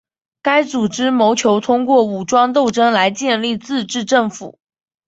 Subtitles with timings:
[0.41, 4.57] 该组织谋求通过武装斗争来建立自治政府。